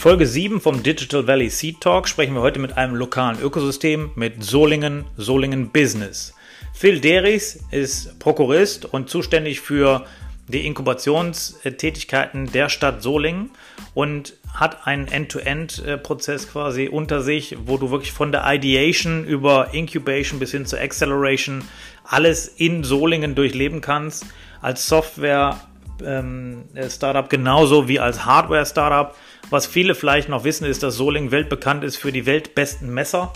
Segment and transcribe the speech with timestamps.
[0.00, 4.42] Folge 7 vom Digital Valley Seed Talk sprechen wir heute mit einem lokalen Ökosystem, mit
[4.42, 6.32] Solingen, Solingen Business.
[6.72, 10.06] Phil Deris ist Prokurist und zuständig für
[10.48, 13.50] die Inkubationstätigkeiten der Stadt Solingen
[13.92, 20.40] und hat einen End-to-End-Prozess quasi unter sich, wo du wirklich von der Ideation über Incubation
[20.40, 21.62] bis hin zur Acceleration
[22.04, 24.24] alles in Solingen durchleben kannst.
[24.62, 29.14] Als Software-Startup ähm, genauso wie als Hardware-Startup.
[29.48, 33.32] Was viele vielleicht noch wissen, ist, dass Soling weltbekannt ist für die weltbesten Messer.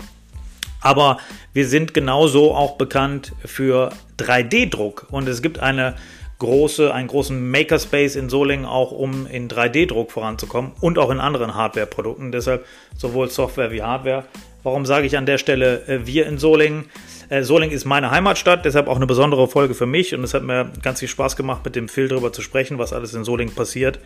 [0.81, 1.17] Aber
[1.53, 3.89] wir sind genauso auch bekannt für
[4.19, 5.07] 3D-Druck.
[5.09, 5.95] Und es gibt eine
[6.39, 11.55] große, einen großen Makerspace in Solingen auch, um in 3D-Druck voranzukommen und auch in anderen
[11.55, 12.31] Hardware-Produkten.
[12.31, 14.25] Deshalb sowohl Software wie Hardware.
[14.63, 16.85] Warum sage ich an der Stelle äh, wir in Solingen?
[17.29, 20.43] Äh, Solingen ist meine Heimatstadt, deshalb auch eine besondere Folge für mich und es hat
[20.43, 23.53] mir ganz viel Spaß gemacht, mit dem Phil darüber zu sprechen, was alles in Solingen
[23.53, 23.99] passiert.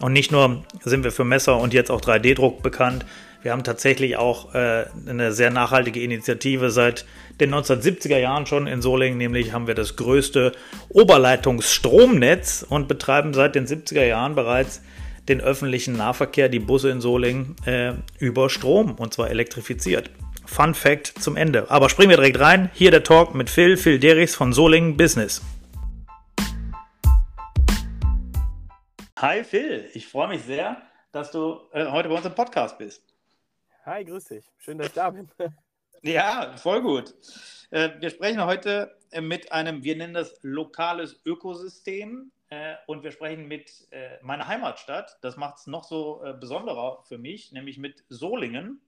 [0.00, 3.06] Und nicht nur sind wir für Messer und jetzt auch 3D-Druck bekannt,
[3.46, 7.06] wir haben tatsächlich auch äh, eine sehr nachhaltige Initiative seit
[7.40, 10.50] den 1970er Jahren schon in Solingen, nämlich haben wir das größte
[10.88, 14.82] Oberleitungsstromnetz und betreiben seit den 70er Jahren bereits
[15.28, 20.10] den öffentlichen Nahverkehr, die Busse in Solingen, äh, über Strom und zwar elektrifiziert.
[20.44, 21.70] Fun Fact zum Ende.
[21.70, 22.70] Aber springen wir direkt rein.
[22.74, 25.42] Hier der Talk mit Phil, Phil Derichs von Solingen Business.
[29.26, 33.02] Hi Phil, ich freue mich sehr, dass du äh, heute bei uns im Podcast bist.
[33.84, 34.44] Hi, grüß dich.
[34.56, 35.28] Schön, dass ich da bin.
[36.02, 37.12] ja, voll gut.
[37.72, 43.10] Äh, wir sprechen heute äh, mit einem, wir nennen das lokales Ökosystem äh, und wir
[43.10, 45.18] sprechen mit äh, meiner Heimatstadt.
[45.22, 48.80] Das macht es noch so äh, besonderer für mich, nämlich mit Solingen.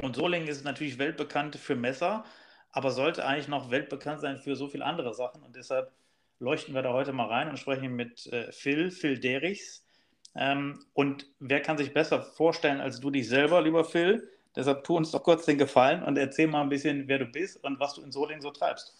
[0.00, 2.24] Und Solingen ist natürlich weltbekannt für Messer,
[2.70, 5.90] aber sollte eigentlich noch weltbekannt sein für so viele andere Sachen und deshalb
[6.38, 9.86] leuchten wir da heute mal rein und sprechen mit äh, Phil, Phil Derichs.
[10.34, 14.28] Ähm, und wer kann sich besser vorstellen als du dich selber, lieber Phil?
[14.54, 17.62] Deshalb tu uns doch kurz den Gefallen und erzähl mal ein bisschen, wer du bist
[17.62, 18.94] und was du in Solingen so treibst.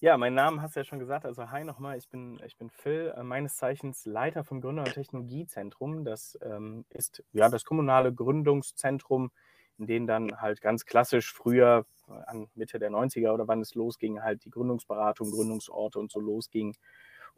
[0.00, 1.24] Ja, mein Name hast du ja schon gesagt.
[1.24, 4.92] Also hi nochmal, ich bin, ich bin Phil, äh, meines Zeichens Leiter vom Gründer- und
[4.92, 6.04] Technologiezentrum.
[6.04, 9.30] Das ähm, ist ja das kommunale Gründungszentrum,
[9.78, 11.86] in dem dann halt ganz klassisch früher
[12.26, 16.76] an Mitte der 90er oder wann es losging, halt die Gründungsberatung, Gründungsorte und so losging.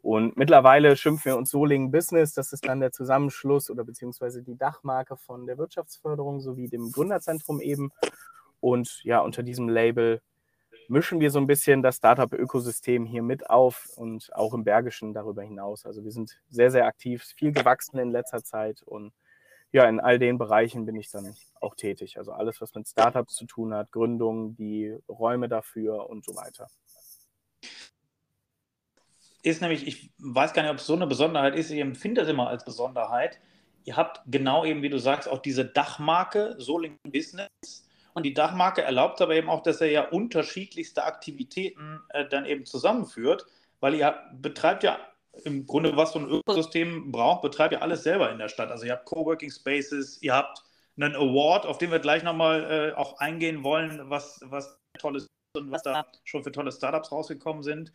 [0.01, 2.33] Und mittlerweile schimpfen wir uns Solingen Business.
[2.33, 7.59] Das ist dann der Zusammenschluss oder beziehungsweise die Dachmarke von der Wirtschaftsförderung sowie dem Gründerzentrum
[7.59, 7.91] eben.
[8.61, 10.21] Und ja, unter diesem Label
[10.87, 15.43] mischen wir so ein bisschen das Startup-Ökosystem hier mit auf und auch im Bergischen darüber
[15.43, 15.85] hinaus.
[15.85, 19.13] Also wir sind sehr, sehr aktiv, viel gewachsen in letzter Zeit und
[19.71, 22.17] ja, in all den Bereichen bin ich dann auch tätig.
[22.17, 26.67] Also alles, was mit Startups zu tun hat, Gründung, die Räume dafür und so weiter.
[29.41, 32.29] Ist nämlich, ich weiß gar nicht, ob es so eine Besonderheit ist, ich empfinde das
[32.29, 33.39] immer als Besonderheit.
[33.85, 37.87] Ihr habt genau eben, wie du sagst, auch diese Dachmarke Soling Business.
[38.13, 42.65] Und die Dachmarke erlaubt aber eben auch, dass er ja unterschiedlichste Aktivitäten äh, dann eben
[42.65, 43.45] zusammenführt,
[43.79, 44.99] weil ihr betreibt ja
[45.45, 48.71] im Grunde, was so ein Ökosystem braucht, betreibt ihr alles selber in der Stadt.
[48.71, 50.63] Also ihr habt Coworking Spaces, ihr habt
[50.97, 55.71] einen Award, auf den wir gleich nochmal äh, auch eingehen wollen, was, was tolles und
[55.71, 57.93] was da schon für tolle Startups rausgekommen sind.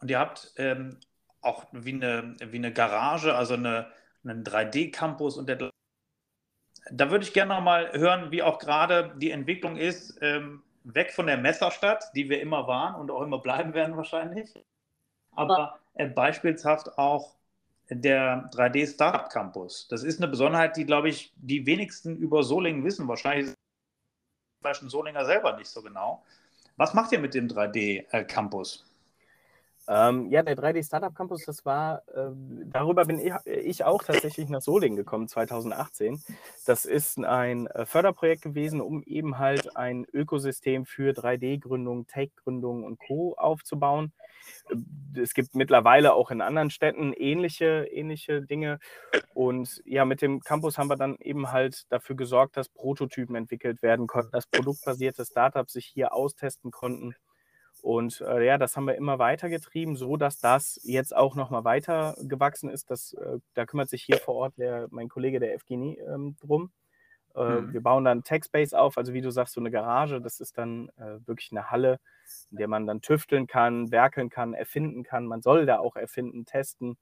[0.00, 0.98] Und ihr habt ähm,
[1.40, 3.90] auch wie eine, wie eine Garage, also eine,
[4.24, 5.70] einen 3D-Campus und der
[6.90, 11.26] da würde ich gerne nochmal hören, wie auch gerade die Entwicklung ist, ähm, weg von
[11.26, 14.52] der Messerstadt, die wir immer waren und auch immer bleiben werden wahrscheinlich,
[15.32, 15.80] aber
[16.14, 17.34] beispielshaft auch
[17.88, 19.86] der 3D Startup Campus.
[19.88, 23.06] Das ist eine Besonderheit, die, glaube ich, die wenigsten über Solingen wissen.
[23.08, 23.54] Wahrscheinlich
[24.60, 26.24] vielleicht ein Solinger selber nicht so genau.
[26.76, 28.84] Was macht ihr mit dem 3D äh, Campus?
[29.86, 32.30] Ähm, ja, der 3D Startup Campus, das war, äh,
[32.66, 36.22] darüber bin ich, ich, auch tatsächlich nach Solingen gekommen, 2018.
[36.64, 42.98] Das ist ein äh, Förderprojekt gewesen, um eben halt ein Ökosystem für 3D-Gründung, Tech-Gründung und
[42.98, 43.34] Co.
[43.36, 44.12] aufzubauen.
[44.70, 48.78] Äh, es gibt mittlerweile auch in anderen Städten ähnliche, ähnliche Dinge.
[49.34, 53.82] Und ja, mit dem Campus haben wir dann eben halt dafür gesorgt, dass Prototypen entwickelt
[53.82, 57.14] werden konnten, dass produktbasierte Startups sich hier austesten konnten
[57.84, 61.64] und äh, ja, das haben wir immer weiter getrieben, so dass das jetzt auch nochmal
[61.64, 62.90] weiter gewachsen ist.
[62.90, 66.72] Das, äh, da kümmert sich hier vor Ort der, mein Kollege der Evgeny ähm, drum.
[67.34, 67.74] Äh, mhm.
[67.74, 70.22] Wir bauen dann Techspace auf, also wie du sagst, so eine Garage.
[70.22, 72.00] Das ist dann äh, wirklich eine Halle,
[72.50, 75.26] in der man dann tüfteln kann, werkeln kann, erfinden kann.
[75.26, 76.96] Man soll da auch erfinden, testen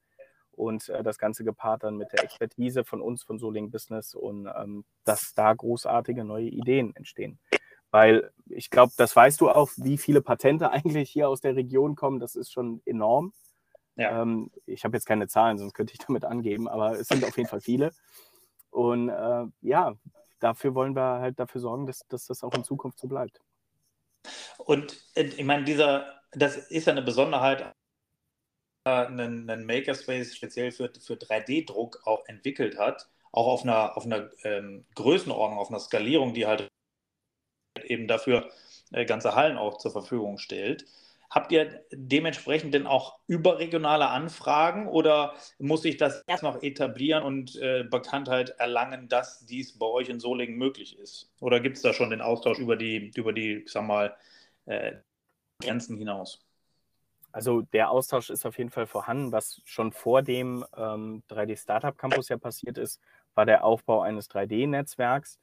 [0.50, 4.48] und äh, das Ganze gepaart dann mit der Expertise von uns, von Soling Business und
[4.52, 7.38] ähm, dass da großartige neue Ideen entstehen.
[7.92, 11.94] Weil ich glaube, das weißt du auch, wie viele Patente eigentlich hier aus der Region
[11.94, 12.18] kommen.
[12.18, 13.32] Das ist schon enorm.
[13.94, 14.22] Ja.
[14.22, 17.36] Ähm, ich habe jetzt keine Zahlen, sonst könnte ich damit angeben, aber es sind auf
[17.36, 17.92] jeden Fall viele.
[18.70, 19.94] Und äh, ja,
[20.40, 23.40] dafür wollen wir halt dafür sorgen, dass, dass das auch in Zukunft so bleibt.
[24.58, 27.74] Und äh, ich meine, dieser, das ist ja eine Besonderheit,
[28.84, 34.30] einen, einen Makerspace speziell für, für 3D-Druck auch entwickelt hat, auch auf einer, auf einer
[34.42, 36.71] ähm, Größenordnung, auf einer Skalierung, die halt
[37.92, 38.48] eben dafür
[38.92, 40.86] äh, ganze Hallen auch zur Verfügung stellt.
[41.30, 47.56] Habt ihr dementsprechend denn auch überregionale Anfragen oder muss ich das erst noch etablieren und
[47.56, 51.32] äh, Bekanntheit erlangen, dass dies bei euch in Solingen möglich ist?
[51.40, 54.14] Oder gibt es da schon den Austausch über die, über die, sag mal,
[54.66, 54.92] äh,
[55.62, 56.44] Grenzen hinaus?
[57.32, 59.32] Also der Austausch ist auf jeden Fall vorhanden.
[59.32, 63.00] Was schon vor dem ähm, 3D Startup Campus ja passiert ist,
[63.34, 65.38] war der Aufbau eines 3D-Netzwerks.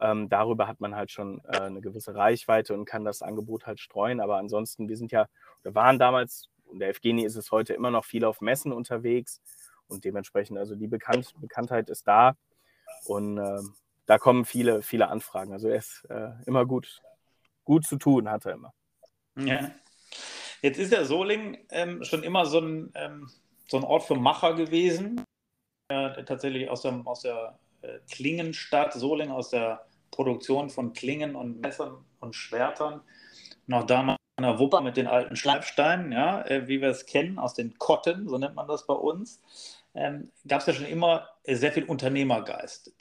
[0.00, 3.80] Ähm, darüber hat man halt schon äh, eine gewisse Reichweite und kann das Angebot halt
[3.80, 4.20] streuen.
[4.20, 5.28] Aber ansonsten, wir sind ja,
[5.62, 9.40] wir waren damals, und der Evgeni ist es heute immer noch viel auf Messen unterwegs
[9.86, 12.36] und dementsprechend, also die Bekannt Bekanntheit ist da
[13.04, 13.60] und äh,
[14.06, 15.52] da kommen viele, viele Anfragen.
[15.52, 17.00] Also er ist äh, immer gut,
[17.64, 18.74] gut zu tun, hat er immer.
[19.36, 19.70] Ja.
[20.62, 23.30] Jetzt ist der Soling ähm, schon immer so ein, ähm,
[23.68, 25.22] so ein Ort für Macher gewesen.
[25.88, 27.63] tatsächlich aus, dem, aus der äh,
[28.10, 33.00] Klingenstadt Soling aus der Produktion von Klingen und Messern und Schwertern.
[33.66, 37.38] Noch damals in der Wupper mit den alten Schleifsteinen, ja, äh, wie wir es kennen,
[37.38, 39.40] aus den Kotten, so nennt man das bei uns,
[39.94, 42.92] ähm, gab es ja schon immer sehr viel Unternehmergeist.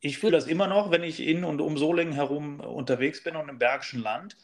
[0.00, 3.48] Ich fühle das immer noch, wenn ich in und um Solingen herum unterwegs bin und
[3.48, 4.36] im Bergischen Land.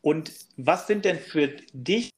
[0.00, 2.11] Und was sind denn für dich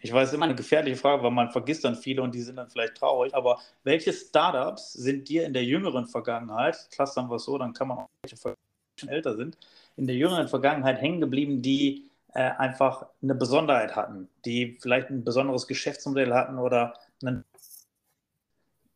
[0.00, 2.70] ich weiß, immer eine gefährliche Frage, weil man vergisst dann viele und die sind dann
[2.70, 3.34] vielleicht traurig.
[3.34, 7.88] Aber welche Startups sind dir in der jüngeren Vergangenheit, clustern wir es so, dann kann
[7.88, 8.36] man auch welche
[8.98, 9.58] schon älter sind,
[9.96, 15.24] in der jüngeren Vergangenheit hängen geblieben, die äh, einfach eine Besonderheit hatten, die vielleicht ein
[15.24, 17.44] besonderes Geschäftsmodell hatten oder einen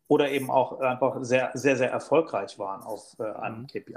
[0.08, 3.66] oder eben auch einfach sehr, sehr, sehr erfolgreich waren auf äh, einem mhm.
[3.68, 3.94] KPI.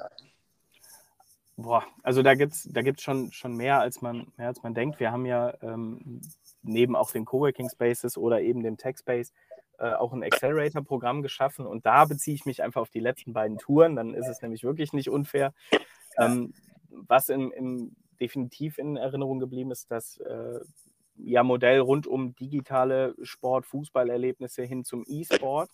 [1.57, 4.73] Boah, also da gibt es da gibt's schon, schon mehr, als man, mehr, als man
[4.73, 4.99] denkt.
[4.99, 6.21] Wir haben ja ähm,
[6.63, 9.33] neben auch den Coworking Spaces oder eben dem Tech Space
[9.79, 13.57] äh, auch ein Accelerator-Programm geschaffen und da beziehe ich mich einfach auf die letzten beiden
[13.57, 15.53] Touren, dann ist es nämlich wirklich nicht unfair.
[16.17, 16.53] Ähm,
[16.89, 20.59] was im, im, definitiv in Erinnerung geblieben ist, das äh,
[21.17, 25.69] ja, Modell rund um digitale Sport, Fußballerlebnisse hin zum E-Sport,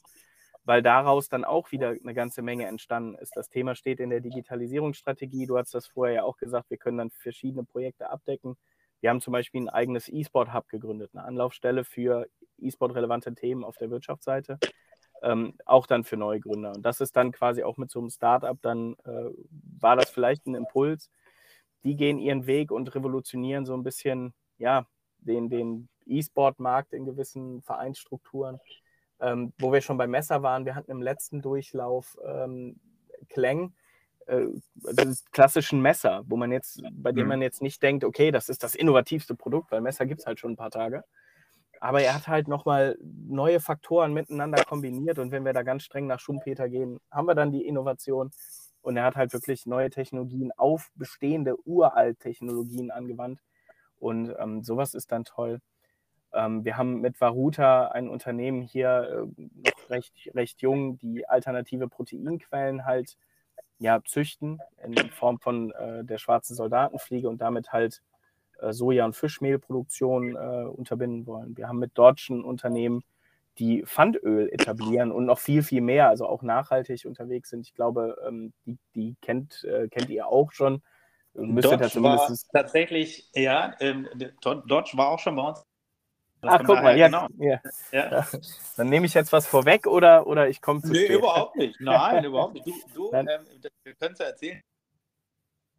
[0.63, 3.35] weil daraus dann auch wieder eine ganze Menge entstanden ist.
[3.35, 5.45] Das Thema steht in der Digitalisierungsstrategie.
[5.45, 8.57] Du hast das vorher ja auch gesagt, wir können dann verschiedene Projekte abdecken.
[9.01, 13.89] Wir haben zum Beispiel ein eigenes E-Sport-Hub gegründet, eine Anlaufstelle für E-Sport-relevante Themen auf der
[13.89, 14.59] Wirtschaftsseite,
[15.23, 16.73] ähm, auch dann für neue Gründer.
[16.73, 19.29] Und das ist dann quasi auch mit so einem Startup, dann äh,
[19.79, 21.09] war das vielleicht ein Impuls.
[21.83, 24.85] Die gehen ihren Weg und revolutionieren so ein bisschen, ja,
[25.19, 28.59] den, den E-Sport-Markt in gewissen Vereinsstrukturen.
[29.21, 32.79] Ähm, wo wir schon beim Messer waren, wir hatten im letzten Durchlauf ähm,
[33.27, 33.73] Klang,
[34.29, 34.47] äh,
[35.31, 37.29] klassischen Messer, wo man jetzt, bei dem mhm.
[37.29, 40.39] man jetzt nicht denkt, okay, das ist das innovativste Produkt, weil Messer gibt es halt
[40.39, 41.03] schon ein paar Tage.
[41.81, 46.07] Aber er hat halt nochmal neue Faktoren miteinander kombiniert und wenn wir da ganz streng
[46.07, 48.31] nach Schumpeter gehen, haben wir dann die Innovation
[48.81, 53.39] und er hat halt wirklich neue Technologien auf bestehende Uralt-Technologien angewandt
[53.97, 55.59] und ähm, sowas ist dann toll.
[56.33, 61.87] Ähm, wir haben mit Varuta ein Unternehmen hier äh, noch recht, recht jung, die alternative
[61.87, 63.17] Proteinquellen halt
[63.79, 68.01] ja, züchten in Form von äh, der schwarzen Soldatenfliege und damit halt
[68.59, 71.57] äh, Soja- und Fischmehlproduktion äh, unterbinden wollen.
[71.57, 73.03] Wir haben mit deutschen Unternehmen,
[73.57, 77.61] die Pfandöl etablieren und noch viel, viel mehr, also auch nachhaltig unterwegs sind.
[77.61, 80.81] Ich glaube, ähm, die, die kennt, äh, kennt ihr auch schon.
[81.33, 84.07] Dodge war tatsächlich, ja, ähm,
[84.41, 85.65] Dodge war auch schon bei uns.
[86.41, 87.27] Ach, guck mal, jetzt, genau.
[87.37, 87.59] ja.
[87.91, 88.27] Ja.
[88.77, 91.17] Dann nehme ich jetzt was vorweg oder, oder ich komme zu Nee, spät.
[91.17, 91.79] überhaupt nicht.
[91.81, 92.65] Nein, überhaupt nicht.
[92.65, 93.27] Du, du ähm,
[93.83, 94.61] wir können es ja erzählen.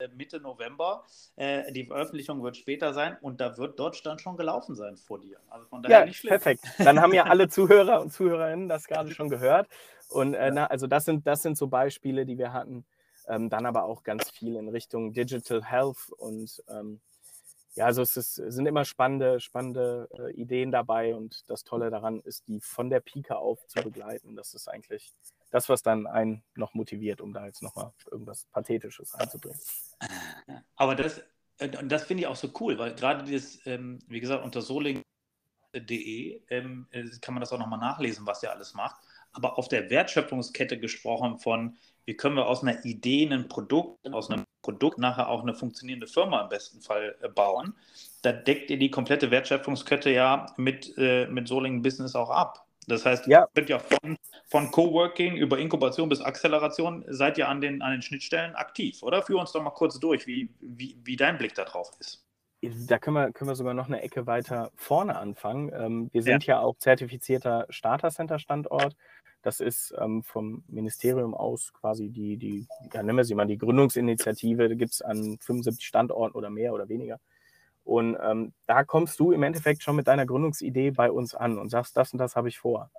[0.01, 1.05] Äh, Mitte November.
[1.37, 5.39] Äh, die Veröffentlichung wird später sein und da wird dann schon gelaufen sein vor dir.
[5.49, 6.31] Also von daher ja, nicht schlimm.
[6.31, 6.65] Perfekt.
[6.79, 9.69] Dann haben ja alle Zuhörer und Zuhörerinnen das gerade schon gehört.
[10.09, 12.85] Und äh, na, also das sind, das sind so Beispiele, die wir hatten.
[13.29, 17.01] Ähm, dann aber auch ganz viel in Richtung Digital Health und ähm,
[17.75, 22.21] ja, also es ist, sind immer spannende, spannende äh, Ideen dabei und das Tolle daran
[22.21, 24.37] ist, die von der Pike auf zu begleiten.
[24.37, 25.13] Das ist eigentlich
[25.51, 29.61] das, was dann einen noch motiviert, um da jetzt nochmal irgendwas Pathetisches einzubringen.
[30.77, 31.23] Aber das,
[31.61, 35.05] und das finde ich auch so cool, weil gerade dieses, ähm, wie gesagt, unter soling.de
[36.49, 38.97] ähm, äh, kann man das auch nochmal nachlesen, was der alles macht
[39.33, 44.31] aber auf der Wertschöpfungskette gesprochen von, wie können wir aus einer Idee ein Produkt, aus
[44.31, 47.75] einem Produkt nachher auch eine funktionierende Firma im besten Fall äh, bauen.
[48.23, 52.67] Da deckt ihr die komplette Wertschöpfungskette ja mit, äh, mit Solingen Business auch ab.
[52.87, 53.43] Das heißt, ja.
[53.43, 54.17] ihr könnt ja von,
[54.47, 59.23] von Coworking über Inkubation bis Acceleration seid ihr an den, an den Schnittstellen aktiv, oder?
[59.23, 62.27] Führ uns doch mal kurz durch, wie, wie, wie dein Blick darauf ist.
[62.63, 65.73] Da können wir, können wir sogar noch eine Ecke weiter vorne anfangen.
[65.73, 66.57] Ähm, wir sind ja.
[66.57, 68.97] ja auch zertifizierter Starter Center Standort.
[69.43, 73.59] Das ist ähm, vom Ministerium aus quasi die, die, ja, nennen wir sie mal, die
[73.59, 74.69] Gründungsinitiative.
[74.69, 77.19] Da gibt es an 75 Standorten oder mehr oder weniger.
[77.85, 81.71] Und ähm, da kommst du im Endeffekt schon mit deiner Gründungsidee bei uns an und
[81.71, 82.91] sagst, das und das habe ich vor.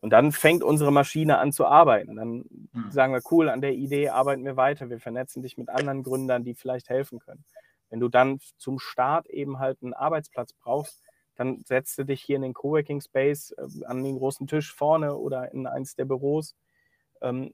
[0.00, 2.16] Und dann fängt unsere Maschine an zu arbeiten.
[2.16, 2.90] Dann mhm.
[2.90, 4.90] sagen wir, cool, an der Idee arbeiten wir weiter.
[4.90, 7.44] Wir vernetzen dich mit anderen Gründern, die vielleicht helfen können.
[7.88, 11.02] Wenn du dann zum Start eben halt einen Arbeitsplatz brauchst,
[11.36, 15.16] dann setzt du dich hier in den Coworking Space äh, an den großen Tisch vorne
[15.16, 16.56] oder in eins der Büros,
[17.22, 17.52] ähm,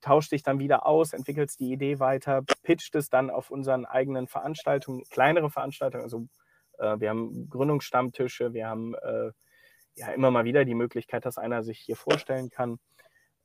[0.00, 4.26] tauscht dich dann wieder aus, entwickelst die Idee weiter, pitcht es dann auf unseren eigenen
[4.28, 6.04] Veranstaltungen, kleinere Veranstaltungen.
[6.04, 6.26] Also
[6.78, 9.30] äh, wir haben Gründungsstammtische, wir haben äh,
[9.96, 12.78] ja immer mal wieder die Möglichkeit, dass einer sich hier vorstellen kann.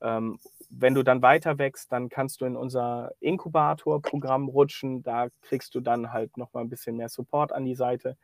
[0.02, 5.04] Ähm, wenn du dann weiter wächst, dann kannst du in unser Inkubator-Programm rutschen.
[5.04, 8.18] Da kriegst du dann halt noch mal ein bisschen mehr Support an die Seite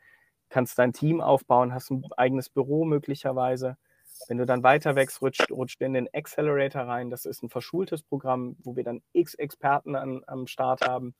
[0.51, 3.77] kannst dein Team aufbauen, hast ein eigenes Büro möglicherweise.
[4.27, 7.09] Wenn du dann weiter wächst, rutscht, rutscht in den Accelerator rein.
[7.09, 11.15] Das ist ein verschultes Programm, wo wir dann x Experten an, am Start haben,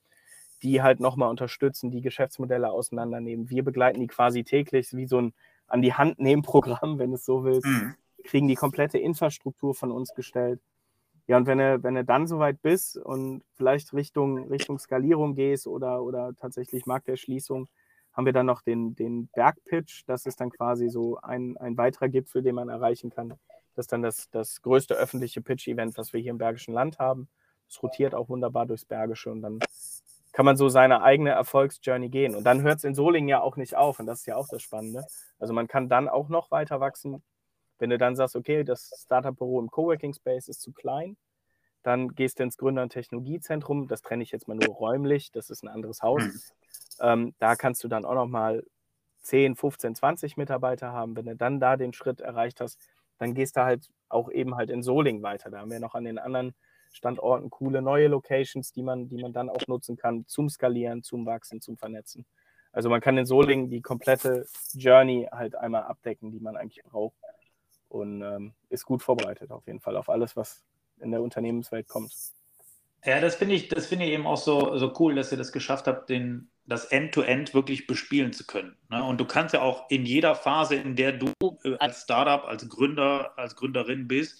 [0.61, 3.49] die halt nochmal unterstützen, die Geschäftsmodelle auseinandernehmen.
[3.49, 5.33] Wir begleiten die quasi täglich, wie so ein
[5.67, 7.65] an die Hand nehmen Programm, wenn du es so willst.
[7.65, 7.95] Mhm.
[8.25, 10.59] Kriegen die komplette Infrastruktur von uns gestellt.
[11.27, 15.65] Ja, und wenn du, wenn du dann soweit bist und vielleicht Richtung, Richtung Skalierung gehst
[15.65, 17.69] oder, oder tatsächlich Markterschließung,
[18.13, 20.03] haben wir dann noch den, den Bergpitch.
[20.05, 23.29] Das ist dann quasi so ein, ein weiterer Gipfel, den man erreichen kann.
[23.75, 27.29] Das ist dann das, das größte öffentliche Pitch-Event, was wir hier im Bergischen Land haben.
[27.69, 29.59] Es rotiert auch wunderbar durchs Bergische und dann
[30.33, 32.35] kann man so seine eigene Erfolgsjourney gehen.
[32.35, 34.47] Und dann hört es in Solingen ja auch nicht auf und das ist ja auch
[34.49, 35.05] das Spannende.
[35.39, 37.23] Also man kann dann auch noch weiter wachsen.
[37.79, 41.17] Wenn du dann sagst, okay, das Startup-Büro im Coworking Space ist zu klein,
[41.83, 43.87] dann gehst du ins Gründer- und Technologiezentrum.
[43.87, 46.53] Das trenne ich jetzt mal nur räumlich, das ist ein anderes Haus.
[46.99, 48.63] Ähm, da kannst du dann auch noch mal
[49.21, 51.15] 10, 15, 20 Mitarbeiter haben.
[51.15, 52.79] Wenn du dann da den Schritt erreicht hast,
[53.17, 55.49] dann gehst du halt auch eben halt in Soling weiter.
[55.49, 56.53] Da haben wir noch an den anderen
[56.91, 61.25] Standorten coole neue Locations, die man, die man dann auch nutzen kann zum Skalieren, zum
[61.25, 62.25] Wachsen, zum Vernetzen.
[62.71, 67.15] Also man kann in Soling die komplette Journey halt einmal abdecken, die man eigentlich braucht.
[67.89, 70.63] Und ähm, ist gut vorbereitet auf jeden Fall auf alles, was
[70.99, 72.13] in der Unternehmenswelt kommt.
[73.03, 75.87] Ja, das finde ich, das ich eben auch so, so cool, dass ihr das geschafft
[75.87, 78.77] habt, den, das End-to-End -End wirklich bespielen zu können.
[78.89, 79.03] Ne?
[79.03, 82.67] Und du kannst ja auch in jeder Phase, in der du äh, als Startup, als
[82.69, 84.39] Gründer, als Gründerin bist,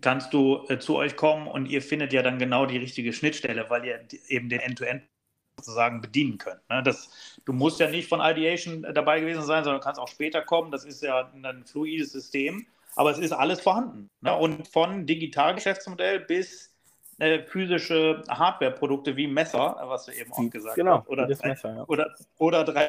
[0.00, 3.70] kannst du äh, zu euch kommen und ihr findet ja dann genau die richtige Schnittstelle,
[3.70, 5.08] weil ihr eben den End-to-End -End
[5.56, 6.68] sozusagen bedienen könnt.
[6.68, 6.82] Ne?
[6.82, 10.72] Das, du musst ja nicht von Ideation dabei gewesen sein, sondern kannst auch später kommen.
[10.72, 14.10] Das ist ja ein fluides System, aber es ist alles vorhanden.
[14.20, 14.34] Ne?
[14.34, 16.73] Und von Digitalgeschäftsmodell bis
[17.18, 21.08] äh, physische Hardware-Produkte wie Messer, was du eben auch gesagt genau, hast.
[21.08, 21.84] Oder, das Messer, ja.
[21.86, 22.88] oder, oder drei.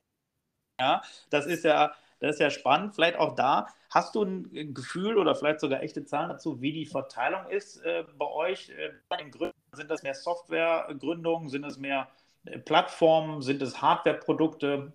[0.79, 2.96] Ja, das ist ja, das ist ja spannend.
[2.96, 3.67] Vielleicht auch da.
[3.89, 8.03] Hast du ein Gefühl oder vielleicht sogar echte Zahlen dazu, wie die Verteilung ist äh,
[8.17, 8.91] bei euch äh?
[9.72, 11.50] Sind das mehr Softwaregründungen?
[11.50, 12.10] Sind es mehr
[12.46, 13.41] äh, Plattformen?
[13.41, 14.91] Sind es Hardware-Produkte?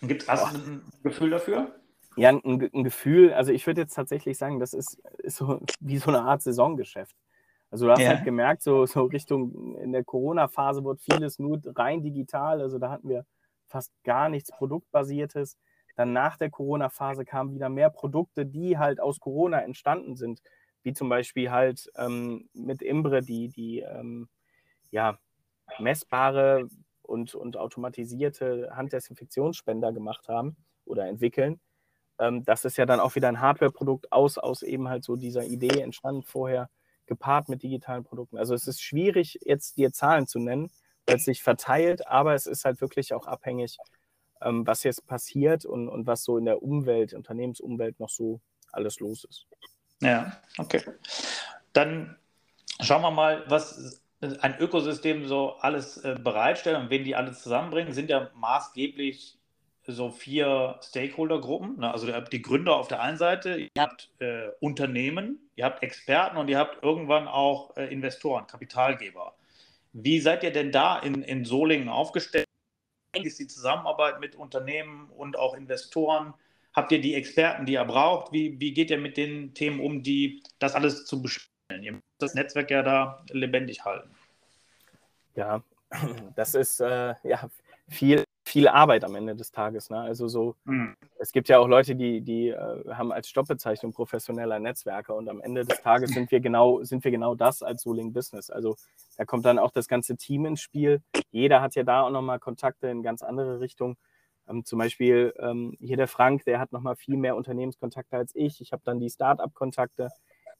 [0.00, 1.72] Gibt es ein Gefühl dafür?
[2.16, 5.98] Ja, ein, ein, Gefühl, also ich würde jetzt tatsächlich sagen, das ist, ist so wie
[5.98, 7.16] so eine Art Saisongeschäft.
[7.72, 8.10] Also du hast ja.
[8.10, 12.60] halt gemerkt, so, so Richtung in der Corona-Phase wird vieles nur rein digital.
[12.60, 13.24] Also da hatten wir
[13.66, 15.56] fast gar nichts Produktbasiertes.
[15.96, 20.42] Dann nach der Corona-Phase kamen wieder mehr Produkte, die halt aus Corona entstanden sind,
[20.82, 24.28] wie zum Beispiel halt ähm, mit Imbre die, die ähm,
[24.90, 25.18] ja,
[25.78, 26.68] messbare
[27.00, 31.58] und, und automatisierte Handdesinfektionsspender gemacht haben oder entwickeln.
[32.18, 35.44] Ähm, das ist ja dann auch wieder ein Hardware-Produkt aus, aus eben halt so dieser
[35.44, 36.68] Idee entstanden vorher,
[37.06, 38.38] gepaart mit digitalen Produkten.
[38.38, 40.70] Also es ist schwierig, jetzt dir Zahlen zu nennen,
[41.06, 43.78] weil es sich verteilt, aber es ist halt wirklich auch abhängig,
[44.40, 48.40] ähm, was jetzt passiert und, und was so in der Umwelt, Unternehmensumwelt noch so
[48.72, 49.46] alles los ist.
[50.00, 50.82] Ja, okay.
[51.72, 52.16] Dann
[52.80, 54.02] schauen wir mal, was
[54.40, 59.38] ein Ökosystem so alles äh, bereitstellt und wen die alles zusammenbringen, sind ja maßgeblich
[59.86, 61.80] so vier Stakeholder-Gruppen.
[61.80, 61.92] Ne?
[61.92, 65.82] Also ihr habt die Gründer auf der einen Seite, ihr habt äh, Unternehmen, ihr habt
[65.82, 69.34] Experten und ihr habt irgendwann auch äh, Investoren, Kapitalgeber.
[69.92, 72.46] Wie seid ihr denn da in, in Solingen aufgestellt?
[73.14, 76.32] Wie ist die Zusammenarbeit mit Unternehmen und auch Investoren?
[76.74, 78.32] Habt ihr die Experten, die ihr braucht?
[78.32, 81.82] Wie, wie geht ihr mit den Themen um, die das alles zu bespielen?
[81.82, 84.10] Ihr müsst das Netzwerk ja da lebendig halten.
[85.34, 85.62] Ja,
[86.36, 87.50] das ist äh, ja
[87.88, 89.88] viel viel Arbeit am Ende des Tages.
[89.88, 89.98] Ne?
[89.98, 90.94] Also so, mhm.
[91.18, 95.40] es gibt ja auch Leute, die, die äh, haben als Jobbezeichnung professioneller Netzwerker und am
[95.40, 98.50] Ende des Tages sind wir genau, sind wir genau das als Soling Business.
[98.50, 98.76] Also
[99.16, 101.00] da kommt dann auch das ganze Team ins Spiel.
[101.30, 103.96] Jeder hat ja da auch nochmal Kontakte in ganz andere Richtungen.
[104.46, 108.60] Ähm, zum Beispiel ähm, hier der Frank, der hat nochmal viel mehr Unternehmenskontakte als ich.
[108.60, 110.10] Ich habe dann die Start-up-Kontakte.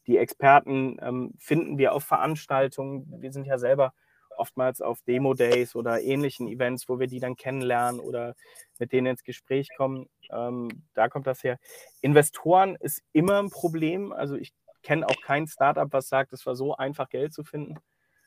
[0.06, 3.04] Die Experten ähm, finden wir auf Veranstaltungen.
[3.20, 3.92] Wir sind ja selber
[4.36, 8.34] oftmals auf Demo-Days oder ähnlichen Events, wo wir die dann kennenlernen oder
[8.78, 10.08] mit denen ins Gespräch kommen.
[10.30, 11.58] Ähm, da kommt das her.
[12.00, 14.12] Investoren ist immer ein Problem.
[14.12, 17.76] Also ich kenne auch kein Startup, was sagt, es war so einfach, Geld zu finden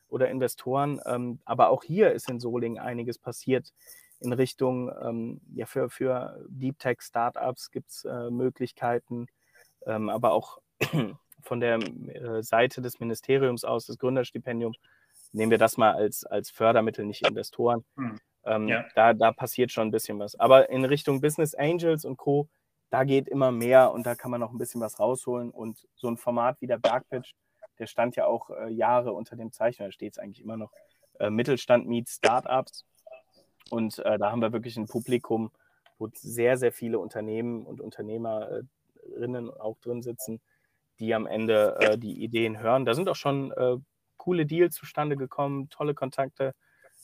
[0.08, 1.02] oder Investoren.
[1.06, 3.74] Ähm, aber auch hier ist in Solingen einiges passiert
[4.20, 9.28] in Richtung, ähm, ja, für, für Deep Tech Startups gibt es äh, Möglichkeiten,
[9.86, 10.60] ähm, aber auch
[11.42, 14.74] von der äh, Seite des Ministeriums aus, das Gründerstipendium,
[15.36, 17.84] nehmen wir das mal als, als Fördermittel, nicht Investoren.
[17.98, 18.20] Hm.
[18.46, 18.86] Ähm, ja.
[18.96, 20.40] da, da passiert schon ein bisschen was.
[20.40, 22.48] Aber in Richtung Business Angels und Co.,
[22.90, 25.52] da geht immer mehr und da kann man noch ein bisschen was rausholen.
[25.52, 27.34] Und so ein Format wie der Bergpitch,
[27.80, 30.72] der stand ja auch äh, Jahre unter dem Zeichen, da steht es eigentlich immer noch,
[31.20, 32.86] äh, Mittelstand meets Startups.
[33.72, 35.52] Und äh, da haben wir wirklich ein Publikum,
[35.98, 40.40] wo sehr, sehr viele Unternehmen und Unternehmerinnen auch drin sitzen,
[41.00, 42.86] die am Ende äh, die Ideen hören.
[42.86, 43.78] Da sind auch schon äh,
[44.26, 46.56] coole Deals zustande gekommen, tolle Kontakte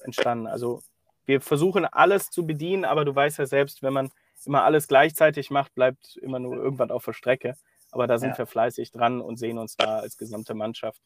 [0.04, 0.48] entstanden.
[0.48, 0.82] Also
[1.26, 4.12] wir versuchen alles zu bedienen, aber du weißt ja selbst, wenn man
[4.44, 7.56] immer alles gleichzeitig macht, bleibt immer nur irgendwann auf der Strecke.
[7.92, 8.40] Aber da sind ja.
[8.40, 11.00] wir fleißig dran und sehen uns da als gesamte Mannschaft,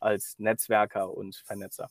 [0.00, 1.88] als Netzwerker und Vernetzer.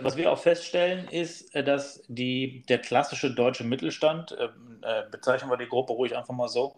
[0.00, 4.48] Was wir auch feststellen, ist, äh, dass die, der klassische deutsche Mittelstand, äh,
[4.82, 6.76] äh, bezeichnen wir die Gruppe ruhig einfach mal so,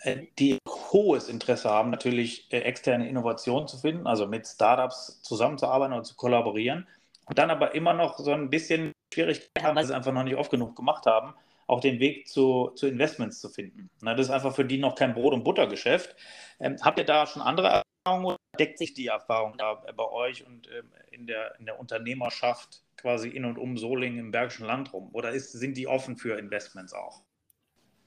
[0.00, 0.58] äh, die
[0.92, 6.16] hohes Interesse haben, natürlich äh, externe Innovationen zu finden, also mit Startups zusammenzuarbeiten und zu
[6.16, 6.86] kollaborieren.
[7.26, 10.24] Und dann aber immer noch so ein bisschen Schwierigkeiten haben, weil sie es einfach noch
[10.24, 11.34] nicht oft genug gemacht haben,
[11.66, 13.90] auch den Weg zu, zu Investments zu finden.
[14.00, 16.16] Na, das ist einfach für die noch kein Brot- und Buttergeschäft.
[16.58, 20.46] Ähm, habt ihr da schon andere Erfahrungen oder deckt sich die Erfahrung da bei euch
[20.46, 24.92] und ähm, in, der, in der Unternehmerschaft quasi in und um Solingen im Bergischen Land
[24.94, 25.10] rum?
[25.12, 27.22] Oder ist, sind die offen für Investments auch?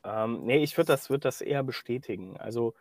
[0.03, 2.37] Ähm, nee, ich würde das, würd das eher bestätigen.
[2.37, 2.73] Also,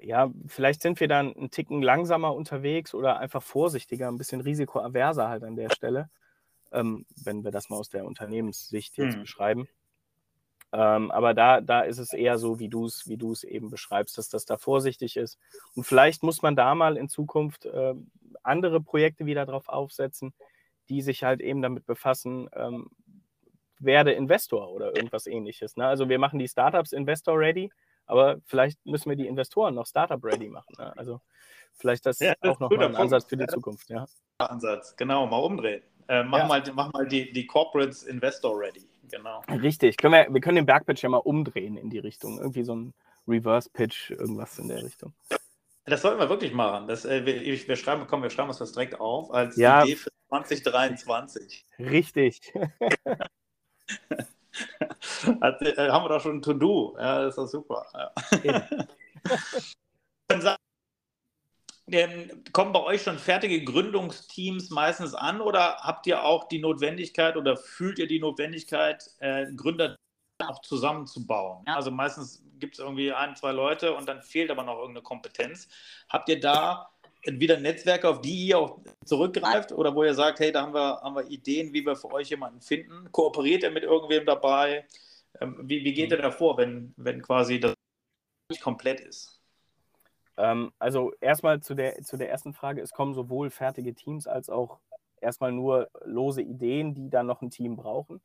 [0.00, 5.28] ja, vielleicht sind wir dann einen Ticken langsamer unterwegs oder einfach vorsichtiger, ein bisschen risikoaverser
[5.28, 6.10] halt an der Stelle,
[6.72, 9.20] ähm, wenn wir das mal aus der Unternehmenssicht jetzt hm.
[9.22, 9.68] beschreiben.
[10.72, 14.28] Ähm, aber da, da ist es eher so, wie du es wie eben beschreibst, dass
[14.28, 15.38] das da vorsichtig ist.
[15.74, 17.94] Und vielleicht muss man da mal in Zukunft äh,
[18.42, 20.34] andere Projekte wieder drauf aufsetzen,
[20.88, 22.90] die sich halt eben damit befassen, ähm,
[23.78, 25.76] werde Investor oder irgendwas ähnliches.
[25.76, 25.86] Ne?
[25.86, 27.70] Also wir machen die Startups Investor ready,
[28.06, 30.74] aber vielleicht müssen wir die Investoren noch Startup ready machen.
[30.78, 30.92] Ne?
[30.96, 31.20] Also
[31.74, 33.00] vielleicht das, ja, das auch noch mal ein Punkt.
[33.00, 33.88] Ansatz für die Zukunft.
[33.90, 34.06] Ja.
[34.38, 35.82] Ansatz, genau, mal umdrehen.
[36.08, 36.46] Äh, mach, ja.
[36.46, 38.88] mal, mach mal die, die Corporates Investor ready.
[39.10, 39.42] Genau.
[39.48, 39.96] Richtig.
[39.96, 42.38] Können wir, wir können den Bergpitch ja mal umdrehen in die Richtung.
[42.38, 42.94] Irgendwie so ein
[43.28, 45.12] Reverse-Pitch, irgendwas in der Richtung.
[45.84, 46.88] Das sollten wir wirklich machen.
[46.88, 49.84] Das, äh, wir, wir, schreiben, komm, wir schreiben uns das direkt auf als ja.
[49.84, 51.66] Idee für 2023.
[51.78, 52.52] Richtig.
[55.40, 56.96] Hat, äh, haben wir doch schon ein To-Do.
[56.98, 57.86] Ja, das ist doch super.
[58.42, 58.68] Ja.
[61.88, 67.36] Ähm, kommen bei euch schon fertige Gründungsteams meistens an oder habt ihr auch die Notwendigkeit
[67.36, 69.96] oder fühlt ihr die Notwendigkeit, äh, Gründer
[70.42, 71.64] auch zusammenzubauen?
[71.66, 75.02] Ja, also meistens gibt es irgendwie ein, zwei Leute und dann fehlt aber noch irgendeine
[75.02, 75.68] Kompetenz.
[76.08, 76.88] Habt ihr da
[77.26, 81.00] wieder Netzwerke, auf die ihr auch zurückgreift oder wo ihr sagt, hey, da haben wir,
[81.00, 83.10] haben wir Ideen, wie wir für euch jemanden finden?
[83.12, 84.86] Kooperiert ihr mit irgendwem dabei?
[85.40, 87.74] Ähm, wie, wie geht ihr da vor, wenn, wenn quasi das
[88.50, 89.40] nicht komplett ist?
[90.36, 94.50] Ähm, also erstmal zu der, zu der ersten Frage, es kommen sowohl fertige Teams als
[94.50, 94.78] auch
[95.20, 98.20] erstmal nur lose Ideen, die dann noch ein Team brauchen.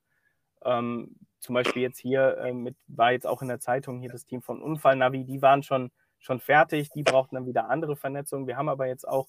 [0.64, 4.26] Ähm, zum Beispiel jetzt hier äh, mit, war jetzt auch in der Zeitung hier das
[4.26, 8.48] Team von Unfallnavi, die waren schon, schon fertig, die brauchten dann wieder andere Vernetzungen.
[8.48, 9.28] Wir haben aber jetzt auch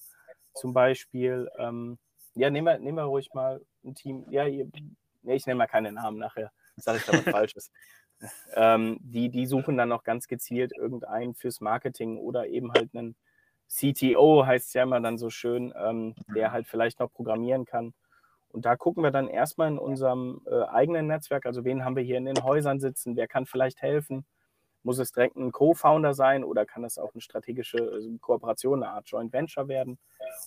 [0.53, 1.97] zum Beispiel, ähm,
[2.35, 4.67] ja, nehmen wir, nehmen wir ruhig mal ein Team, ja, ihr,
[5.23, 7.71] nee, ich nenne mal keine Namen nachher, sage ich da was Falsches.
[8.53, 13.15] Ähm, die, die suchen dann noch ganz gezielt irgendeinen fürs Marketing oder eben halt einen
[13.67, 17.93] CTO, heißt es ja immer dann so schön, ähm, der halt vielleicht noch programmieren kann.
[18.49, 22.03] Und da gucken wir dann erstmal in unserem äh, eigenen Netzwerk, also wen haben wir
[22.03, 24.25] hier in den Häusern sitzen, wer kann vielleicht helfen.
[24.83, 28.91] Muss es direkt ein Co-Founder sein oder kann das auch eine strategische also Kooperation, eine
[28.91, 29.97] Art Joint Venture werden?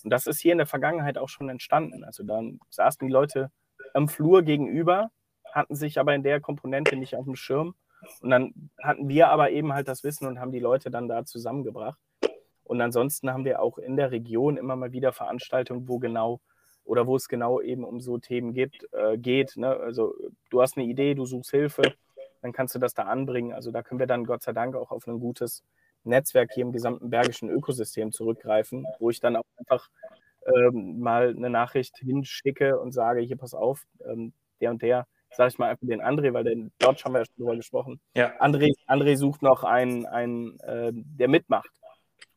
[0.04, 2.04] Und das ist hier in der Vergangenheit auch schon entstanden.
[2.04, 3.50] Also dann saßen die Leute
[3.94, 5.10] am Flur gegenüber,
[5.52, 7.74] hatten sich aber in der Komponente nicht auf dem Schirm.
[8.20, 11.24] Und dann hatten wir aber eben halt das Wissen und haben die Leute dann da
[11.24, 11.98] zusammengebracht.
[12.62, 16.40] Und ansonsten haben wir auch in der Region immer mal wieder Veranstaltungen, wo genau
[16.84, 19.56] oder wo es genau eben um so Themen gibt, äh, geht.
[19.56, 19.68] Ne?
[19.68, 20.14] Also
[20.50, 21.82] du hast eine Idee, du suchst Hilfe,
[22.46, 23.52] dann kannst du das da anbringen.
[23.52, 25.64] Also da können wir dann Gott sei Dank auch auf ein gutes
[26.04, 29.90] Netzwerk hier im gesamten bergischen Ökosystem zurückgreifen, wo ich dann auch einfach
[30.46, 35.48] ähm, mal eine Nachricht hinschicke und sage, hier pass auf, ähm, der und der, sage
[35.48, 38.00] ich mal einfach den André, weil den Dodge haben wir ja schon drüber gesprochen.
[38.14, 38.32] Ja.
[38.40, 41.70] André, André sucht noch einen, einen äh, der mitmacht.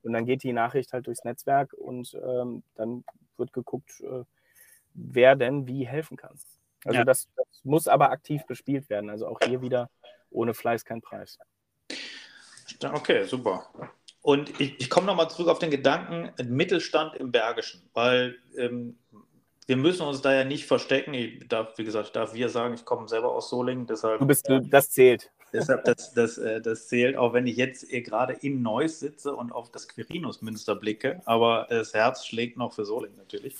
[0.01, 3.03] Und dann geht die Nachricht halt durchs Netzwerk und ähm, dann
[3.37, 4.23] wird geguckt, äh,
[4.95, 6.39] wer denn wie helfen kann.
[6.85, 7.05] Also ja.
[7.05, 9.09] das, das, muss aber aktiv bespielt werden.
[9.09, 9.89] Also auch hier wieder
[10.29, 11.37] ohne Fleiß kein Preis.
[12.83, 13.67] Okay, super.
[14.21, 18.97] Und ich, ich komme nochmal zurück auf den Gedanken Mittelstand im Bergischen, weil ähm,
[19.65, 21.13] wir müssen uns da ja nicht verstecken.
[21.13, 24.19] Ich darf, wie gesagt, ich darf wir sagen, ich komme selber aus Solingen, deshalb.
[24.19, 25.31] Du bist, das zählt.
[25.53, 29.51] Deshalb, das, das, äh, das zählt, auch wenn ich jetzt gerade in Neuss sitze und
[29.51, 31.21] auf das Quirinus-Münster blicke.
[31.25, 33.55] Aber das Herz schlägt noch für Soling natürlich.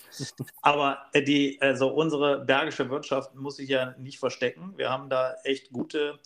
[0.62, 4.74] Aber äh, die, also unsere bergische Wirtschaft muss sich ja nicht verstecken.
[4.78, 6.20] Wir haben da echt gute,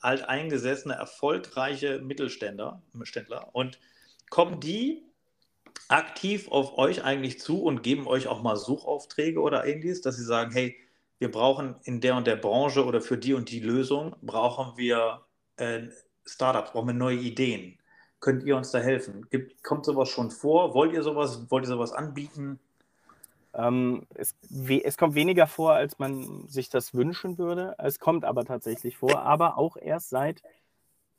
[0.00, 2.82] alteingesessene, erfolgreiche Mittelständler.
[3.02, 3.48] Ständler.
[3.52, 3.78] Und
[4.30, 5.04] kommen die
[5.88, 10.24] aktiv auf euch eigentlich zu und geben euch auch mal Suchaufträge oder ähnliches, dass sie
[10.24, 10.76] sagen, hey,
[11.18, 15.22] wir brauchen in der und der Branche oder für die und die Lösung, brauchen wir
[15.56, 15.88] äh,
[16.24, 17.78] Startups, brauchen wir neue Ideen.
[18.20, 19.26] Könnt ihr uns da helfen?
[19.30, 20.74] Gibt, kommt sowas schon vor?
[20.74, 22.58] Wollt ihr sowas, wollt ihr sowas anbieten?
[23.58, 24.36] Ähm, es,
[24.84, 27.74] es, kommt weniger vor, als man sich das wünschen würde.
[27.78, 30.42] Es kommt aber tatsächlich vor, aber auch erst seit,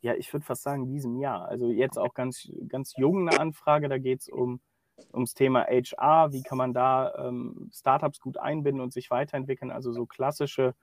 [0.01, 1.49] ja, ich würde fast sagen, diesem Jahr.
[1.49, 4.61] Also jetzt auch ganz, ganz jung eine Anfrage, da geht es um
[5.13, 9.91] ums Thema HR, wie kann man da ähm, Startups gut einbinden und sich weiterentwickeln, also
[9.91, 10.75] so klassische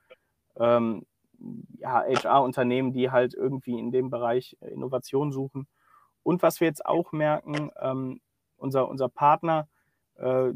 [0.59, 1.07] ähm,
[1.79, 5.67] ja, HR-Unternehmen, die halt irgendwie in dem Bereich Innovation suchen.
[6.23, 8.21] Und was wir jetzt auch merken, ähm,
[8.59, 9.69] unser, unser Partner,
[10.17, 10.53] äh,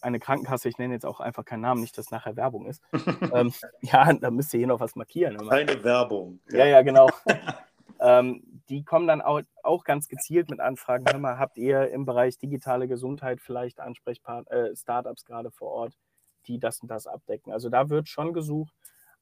[0.00, 2.82] eine Krankenkasse, ich nenne jetzt auch einfach keinen Namen, nicht, dass nachher Werbung ist.
[3.32, 5.36] ähm, ja, da müsst ihr hier noch was markieren.
[5.48, 6.40] Keine Werbung.
[6.50, 7.08] Ja, ja, genau.
[8.00, 11.04] ähm, die kommen dann auch, auch, ganz gezielt mit Anfragen.
[11.10, 15.98] Hör mal, habt ihr im Bereich digitale Gesundheit vielleicht Ansprechpartner, äh, Startups gerade vor Ort,
[16.46, 17.52] die das und das abdecken?
[17.52, 18.74] Also da wird schon gesucht.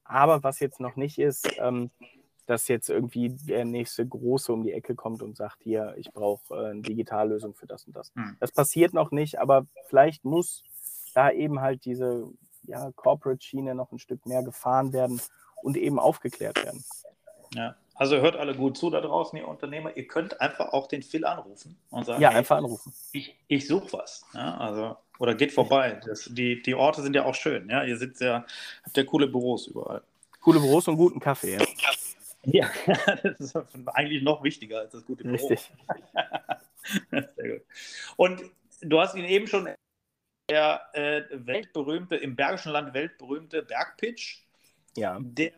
[0.03, 1.91] Aber was jetzt noch nicht ist, ähm,
[2.51, 6.53] dass jetzt irgendwie der nächste Große um die Ecke kommt und sagt, hier, ich brauche
[6.53, 8.11] äh, eine Digitallösung für das und das.
[8.13, 8.35] Hm.
[8.41, 10.61] Das passiert noch nicht, aber vielleicht muss
[11.13, 12.27] da eben halt diese
[12.63, 15.21] ja, Corporate-Schiene noch ein Stück mehr gefahren werden
[15.63, 16.83] und eben aufgeklärt werden.
[17.53, 19.95] Ja, also hört alle gut zu da draußen, ihr Unternehmer.
[19.95, 22.93] Ihr könnt einfach auch den Phil anrufen und sagen: Ja, hey, einfach anrufen.
[23.13, 24.25] Ich, ich suche was.
[24.33, 26.01] Ja, also, oder geht vorbei.
[26.05, 27.69] Das, die, die Orte sind ja auch schön.
[27.69, 27.85] Ja?
[27.85, 28.45] Ihr sitzt ja,
[28.83, 30.01] habt ja coole Büros überall.
[30.41, 31.57] Coole Büros und guten Kaffee.
[31.57, 31.65] Ja,
[32.43, 32.69] ja
[33.23, 33.55] das ist
[33.87, 35.47] eigentlich noch wichtiger als das gute Büro.
[35.47, 35.71] Richtig.
[37.11, 37.65] Sehr gut.
[38.17, 38.43] Und
[38.81, 39.69] du hast ihn eben schon
[40.49, 44.45] der äh, weltberühmte, im Bergischen Land weltberühmte Bergpitch.
[44.97, 45.17] Ja.
[45.21, 45.53] Der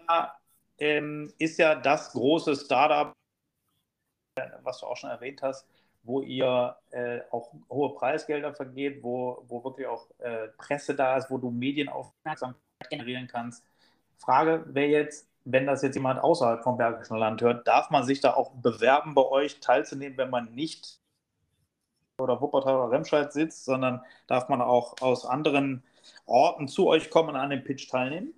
[0.78, 3.14] ähm, ist ja das große Startup,
[4.62, 5.68] was du auch schon erwähnt hast,
[6.04, 11.32] wo ihr äh, auch hohe Preisgelder vergeht, wo, wo wirklich auch äh, Presse da ist,
[11.32, 13.64] wo du Medienaufmerksamkeit generieren kannst.
[14.18, 18.22] Frage wäre jetzt, wenn das jetzt jemand außerhalb vom Bergischen Land hört, darf man sich
[18.22, 21.00] da auch bewerben, bei euch teilzunehmen, wenn man nicht
[22.20, 25.84] oder Wuppertal oder Remscheid sitzt, sondern darf man auch aus anderen
[26.26, 28.34] Orten zu euch kommen und an dem Pitch teilnehmen?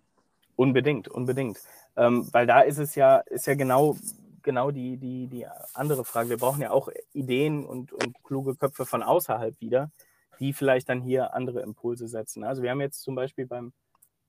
[0.55, 1.59] Unbedingt, unbedingt.
[1.97, 3.97] Ähm, weil da ist es ja, ist ja genau,
[4.41, 6.29] genau die, die, die andere Frage.
[6.29, 9.91] Wir brauchen ja auch Ideen und, und kluge Köpfe von außerhalb wieder,
[10.39, 12.43] die vielleicht dann hier andere Impulse setzen.
[12.43, 13.73] Also wir haben jetzt zum Beispiel beim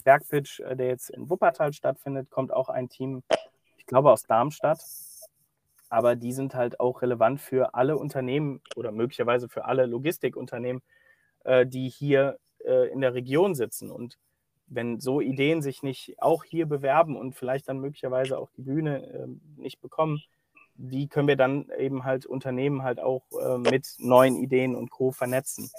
[0.07, 3.23] Bergpitch, äh, der jetzt in Wuppertal stattfindet, kommt auch ein Team,
[3.77, 4.79] ich glaube aus Darmstadt.
[5.89, 10.83] Aber die sind halt auch relevant für alle Unternehmen oder möglicherweise für alle Logistikunternehmen,
[11.45, 13.91] äh, die hier äh, in der Region sitzen.
[13.91, 14.17] Und
[14.69, 19.07] wenn so Ideen sich nicht auch hier bewerben und vielleicht dann möglicherweise auch die Bühne
[19.07, 20.23] äh, nicht bekommen,
[20.75, 23.25] wie können wir dann eben halt Unternehmen halt auch
[23.57, 25.11] mit neuen Ideen und Co.
[25.11, 25.71] vernetzen?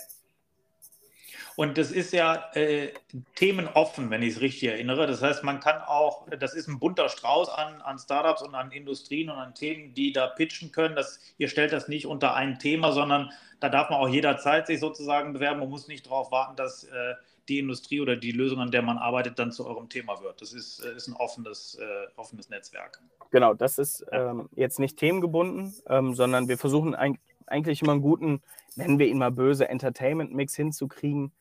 [1.57, 2.89] Und das ist ja äh,
[3.33, 5.07] themenoffen, wenn ich es richtig erinnere.
[5.07, 8.69] Das heißt, man kann auch, das ist ein bunter Strauß an, an Startups und an
[8.69, 10.95] Industrien und an Themen, die da pitchen können.
[10.95, 14.79] Das, ihr stellt das nicht unter ein Thema, sondern da darf man auch jederzeit sich
[14.79, 15.59] sozusagen bewerben.
[15.59, 17.15] Man muss nicht darauf warten, dass äh,
[17.49, 20.39] die Industrie oder die Lösung, an der man arbeitet, dann zu eurem Thema wird.
[20.43, 23.01] Das ist, äh, ist ein offenes, äh, offenes Netzwerk.
[23.31, 27.17] Genau, das ist ähm, jetzt nicht themengebunden, ähm, sondern wir versuchen ein,
[27.47, 28.43] eigentlich immer einen guten,
[28.75, 31.31] nennen wir ihn mal böse, Entertainment-Mix hinzukriegen,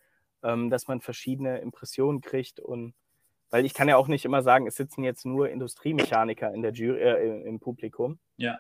[0.43, 2.95] ähm, dass man verschiedene Impressionen kriegt und
[3.51, 6.73] weil ich kann ja auch nicht immer sagen, es sitzen jetzt nur Industriemechaniker in der
[6.73, 8.19] Jury, äh, im Publikum.
[8.37, 8.59] Ja.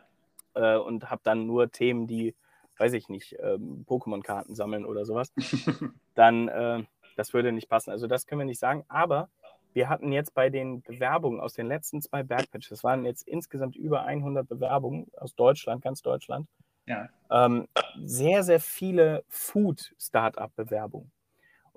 [0.54, 2.36] Äh, und habe dann nur Themen, die,
[2.78, 5.32] weiß ich nicht, ähm, Pokémon-Karten sammeln oder sowas.
[6.14, 6.84] dann äh,
[7.16, 7.90] das würde nicht passen.
[7.90, 8.84] Also das können wir nicht sagen.
[8.88, 9.28] Aber
[9.72, 13.76] wir hatten jetzt bei den Bewerbungen aus den letzten zwei Backpitches, das waren jetzt insgesamt
[13.76, 16.48] über 100 Bewerbungen aus Deutschland, ganz Deutschland,
[16.86, 17.08] ja.
[17.30, 17.66] ähm,
[18.04, 21.10] sehr, sehr viele Food-Startup-Bewerbungen.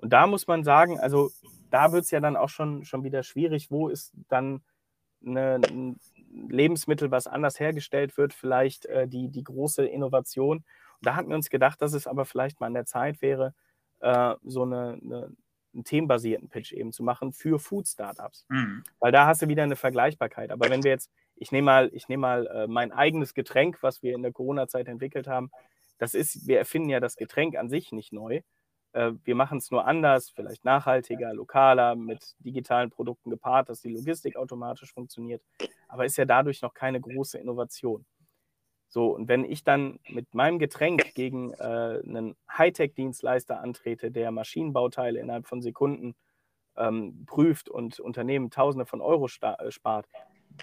[0.00, 1.30] Und da muss man sagen, also
[1.70, 4.62] da wird es ja dann auch schon, schon wieder schwierig, wo ist dann
[5.24, 6.00] eine, ein
[6.48, 10.58] Lebensmittel, was anders hergestellt wird, vielleicht äh, die, die große Innovation.
[10.58, 10.64] Und
[11.02, 13.54] da hatten wir uns gedacht, dass es aber vielleicht mal an der Zeit wäre,
[14.00, 15.32] äh, so eine, eine,
[15.74, 18.46] einen themenbasierten Pitch eben zu machen für Food-Startups.
[18.48, 18.84] Mhm.
[18.98, 20.50] Weil da hast du wieder eine Vergleichbarkeit.
[20.50, 24.02] Aber wenn wir jetzt, ich nehme mal, ich nehme mal äh, mein eigenes Getränk, was
[24.02, 25.50] wir in der Corona-Zeit entwickelt haben,
[25.98, 28.40] das ist, wir erfinden ja das Getränk an sich nicht neu.
[28.92, 33.92] Äh, wir machen es nur anders, vielleicht nachhaltiger, lokaler, mit digitalen Produkten gepaart, dass die
[33.92, 35.42] Logistik automatisch funktioniert.
[35.88, 38.04] Aber ist ja dadurch noch keine große Innovation.
[38.88, 45.20] So, und wenn ich dann mit meinem Getränk gegen äh, einen Hightech-Dienstleister antrete, der Maschinenbauteile
[45.20, 46.16] innerhalb von Sekunden
[46.76, 50.08] ähm, prüft und Unternehmen Tausende von Euro äh, spart,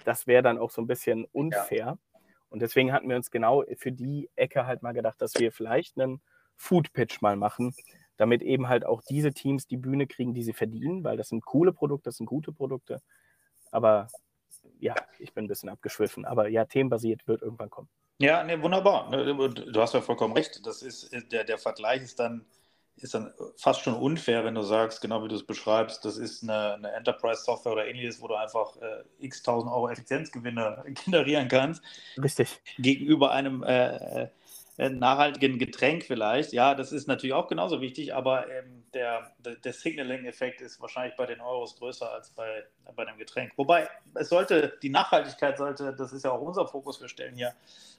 [0.04, 1.78] das wäre dann auch so ein bisschen unfair.
[1.78, 1.98] Ja.
[2.50, 5.98] Und deswegen hatten wir uns genau für die Ecke halt mal gedacht, dass wir vielleicht
[5.98, 6.22] einen
[6.58, 7.74] Food-Pitch mal machen,
[8.18, 11.46] damit eben halt auch diese Teams die Bühne kriegen, die sie verdienen, weil das sind
[11.46, 13.02] coole Produkte, das sind gute Produkte.
[13.72, 14.10] Aber
[14.80, 16.26] ja, ich bin ein bisschen abgeschwiffen.
[16.26, 17.90] Aber ja, themenbasiert wird irgendwann kommen.
[18.20, 19.10] Ja, nee, wunderbar.
[19.10, 20.66] Ne, du hast ja vollkommen recht.
[20.66, 22.46] Das ist, der, der Vergleich ist dann,
[22.96, 26.42] ist dann fast schon unfair, wenn du sagst, genau wie du es beschreibst, das ist
[26.42, 31.84] eine, eine Enterprise-Software oder ähnliches, wo du einfach äh, x tausend Euro Effizienzgewinne generieren kannst.
[32.22, 32.60] Richtig.
[32.80, 34.30] Gegenüber einem äh, äh
[34.78, 36.54] nachhaltigen Getränk vielleicht.
[36.54, 41.26] Ja, das ist natürlich auch genauso wichtig, aber ähm, der, der, Signaling-Effekt ist wahrscheinlich bei
[41.26, 42.64] den Euros größer als bei,
[42.96, 43.54] bei dem Getränk.
[43.58, 47.54] Wobei es sollte, die Nachhaltigkeit sollte, das ist ja auch unser Fokus, wir stellen hier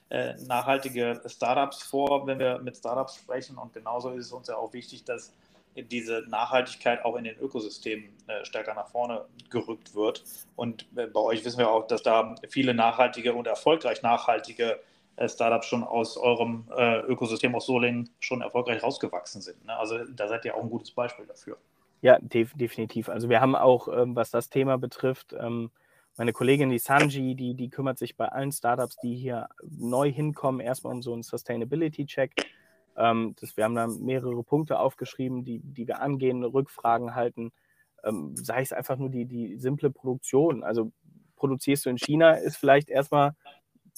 [0.09, 4.55] äh, nachhaltige Startups vor, wenn wir mit Startups sprechen und genauso ist es uns ja
[4.55, 5.33] auch wichtig, dass
[5.75, 10.23] diese Nachhaltigkeit auch in den Ökosystemen äh, stärker nach vorne gerückt wird.
[10.55, 14.77] Und äh, bei euch wissen wir auch, dass da viele nachhaltige und erfolgreich nachhaltige äh,
[15.27, 19.65] Startups schon aus eurem äh, Ökosystem aus Solingen schon erfolgreich rausgewachsen sind.
[19.65, 19.75] Ne?
[19.75, 21.57] Also da seid ihr auch ein gutes Beispiel dafür.
[22.01, 23.09] Ja, def definitiv.
[23.09, 25.71] Also wir haben auch, ähm, was das Thema betrifft, ähm,
[26.17, 30.59] meine Kollegin, die Sanji, die, die kümmert sich bei allen Startups, die hier neu hinkommen,
[30.59, 32.33] erstmal um so einen Sustainability-Check.
[32.97, 37.51] Ähm, wir haben da mehrere Punkte aufgeschrieben, die, die wir angehen, Rückfragen halten.
[38.03, 40.63] Ähm, sei es einfach nur die, die simple Produktion.
[40.63, 40.91] Also
[41.37, 43.33] produzierst du in China, ist vielleicht erstmal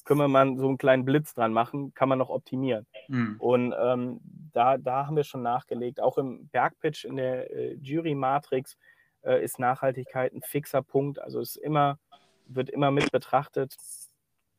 [0.05, 2.85] können wir mal so einen kleinen Blitz dran machen, kann man noch optimieren.
[3.07, 3.35] Mhm.
[3.39, 4.19] Und ähm,
[4.53, 6.01] da, da haben wir schon nachgelegt.
[6.01, 8.77] Auch im Bergpitch in der äh, Jury-Matrix
[9.23, 11.19] äh, ist Nachhaltigkeit ein fixer Punkt.
[11.19, 11.99] Also es immer,
[12.47, 13.75] wird immer mit betrachtet.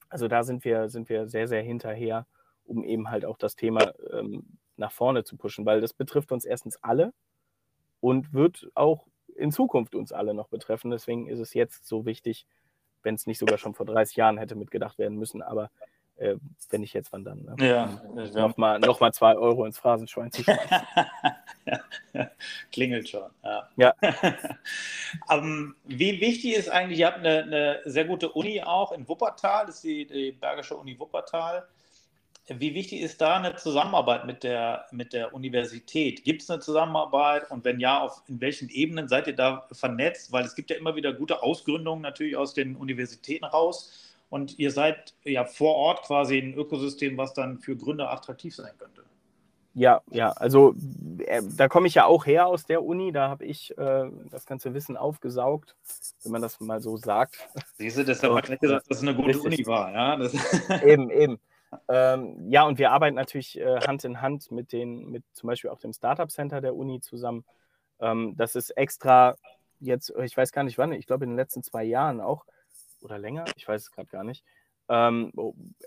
[0.09, 2.27] Also da sind wir, sind wir sehr, sehr hinterher,
[2.65, 6.45] um eben halt auch das Thema ähm, nach vorne zu pushen, weil das betrifft uns
[6.45, 7.13] erstens alle
[8.01, 10.91] und wird auch in Zukunft uns alle noch betreffen.
[10.91, 12.47] Deswegen ist es jetzt so wichtig,
[13.03, 15.43] wenn es nicht sogar schon vor 30 Jahren hätte mitgedacht werden müssen.
[15.43, 15.71] Aber
[16.17, 16.37] äh,
[16.71, 17.43] wenn nicht jetzt, wann dann?
[17.43, 17.57] Ne?
[17.67, 18.01] Ja,
[18.35, 20.61] nochmal noch mal zwei Euro ins Phrasenschwein zu ja,
[22.73, 23.31] Klingelt schon.
[23.43, 23.69] Ja.
[23.77, 23.95] ja.
[25.29, 29.09] um, ähm, wie wichtig ist eigentlich, ihr habt eine, eine, sehr gute Uni auch in
[29.09, 31.67] Wuppertal, das ist die, die Bergische Uni Wuppertal.
[32.49, 36.25] Wie wichtig ist da eine Zusammenarbeit mit der, mit der Universität?
[36.25, 40.33] Gibt es eine Zusammenarbeit und wenn ja, auf in welchen Ebenen seid ihr da vernetzt?
[40.33, 44.73] Weil es gibt ja immer wieder gute Ausgründungen natürlich aus den Universitäten raus und ihr
[44.73, 49.05] seid ja vor Ort quasi ein Ökosystem, was dann für Gründer attraktiv sein könnte.
[49.75, 50.75] Ja, ja, also
[51.19, 54.45] äh, da komme ich ja auch her aus der Uni, da habe ich äh, das
[54.45, 55.77] ganze Wissen aufgesaugt,
[56.25, 57.39] wenn man das mal so sagt.
[57.79, 59.45] Siehst du, deshalb habe ich gesagt, dass es eine gute Richtig.
[59.45, 59.93] Uni war.
[59.93, 60.19] Ja?
[60.85, 61.39] eben, eben.
[61.89, 65.71] Ähm, ja, und wir arbeiten natürlich äh, Hand in Hand mit den, mit zum Beispiel
[65.71, 67.45] auch dem Startup Center der Uni zusammen.
[68.01, 69.37] Ähm, das ist extra
[69.81, 72.45] jetzt, ich weiß gar nicht wann, ich glaube in den letzten zwei Jahren auch
[73.01, 74.45] oder länger, ich weiß es gerade gar nicht,
[74.89, 75.33] ähm,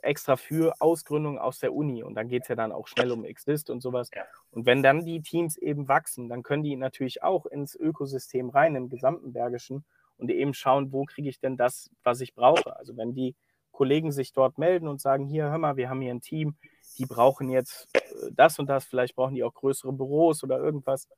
[0.01, 2.03] extra für Ausgründung aus der Uni.
[2.03, 4.09] Und dann geht es ja dann auch schnell um Exist und sowas.
[4.13, 4.23] Ja.
[4.51, 8.75] Und wenn dann die Teams eben wachsen, dann können die natürlich auch ins Ökosystem rein,
[8.75, 9.85] im gesamten Bergischen
[10.17, 12.75] und eben schauen, wo kriege ich denn das, was ich brauche.
[12.77, 13.35] Also wenn die
[13.75, 16.55] Kollegen sich dort melden und sagen, hier, hör mal, wir haben hier ein Team,
[16.97, 21.09] die brauchen jetzt äh, das und das, vielleicht brauchen die auch größere Büros oder irgendwas,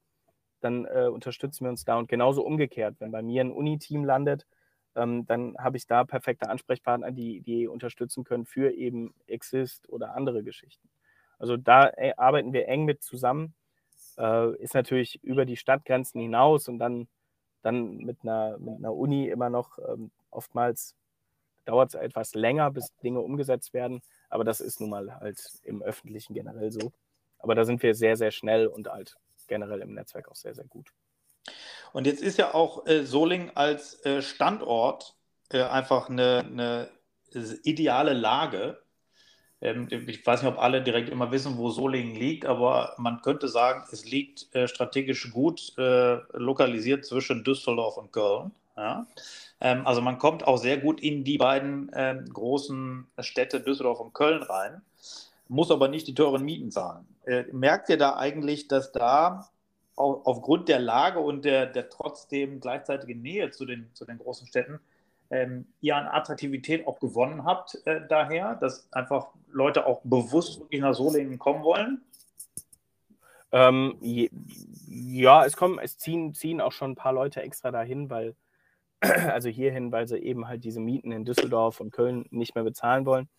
[0.59, 1.97] dann äh, unterstützen wir uns da.
[1.97, 4.47] Und genauso umgekehrt, wenn bei mir ein Uni-Team landet,
[4.95, 10.15] ähm, dann habe ich da perfekte Ansprechpartner, die, die unterstützen können für eben Exist oder
[10.15, 10.89] andere Geschichten.
[11.37, 13.53] Also da äh, arbeiten wir eng mit zusammen.
[14.17, 17.07] Äh, ist natürlich über die Stadtgrenzen hinaus und dann,
[17.61, 20.95] dann mit, einer, mit einer Uni immer noch ähm, oftmals
[21.67, 24.01] dauert es etwas länger, bis Dinge umgesetzt werden.
[24.29, 26.91] Aber das ist nun mal halt im Öffentlichen generell so.
[27.39, 29.15] Aber da sind wir sehr, sehr schnell und halt
[29.47, 30.91] generell im Netzwerk auch sehr, sehr gut.
[31.93, 35.15] Und jetzt ist ja auch äh, Soling als äh, Standort
[35.51, 36.89] äh, einfach eine, eine,
[37.63, 38.81] ideale Lage.
[39.61, 43.47] Ähm, ich weiß nicht, ob alle direkt immer wissen, wo Solingen liegt, aber man könnte
[43.47, 48.51] sagen, es liegt äh, strategisch gut äh, lokalisiert zwischen Düsseldorf und Köln.
[48.75, 49.07] Ja?
[49.59, 54.13] Ähm, also man kommt auch sehr gut in die beiden ähm, großen Städte Düsseldorf und
[54.13, 54.81] Köln rein,
[55.47, 57.07] muss aber nicht die teuren Mieten zahlen.
[57.25, 59.49] Äh, merkt ihr da eigentlich, dass da
[59.95, 64.79] aufgrund der Lage und der, der trotzdem gleichzeitigen Nähe zu den, zu den großen Städten
[65.29, 70.81] ähm, ihr an Attraktivität auch gewonnen habt äh, daher, dass einfach Leute auch bewusst wirklich
[70.81, 72.01] nach Solingen kommen wollen?
[73.51, 74.29] Ähm, je,
[74.87, 78.35] ja, es kommen, es ziehen, ziehen auch schon ein paar Leute extra dahin, weil,
[79.01, 83.05] also hierhin, weil sie eben halt diese Mieten in Düsseldorf und Köln nicht mehr bezahlen
[83.05, 83.29] wollen.